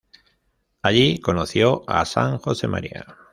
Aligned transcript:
Allí 0.81 1.19
conoció 1.19 1.83
a 1.87 2.03
san 2.05 2.39
Josemaría. 2.39 3.05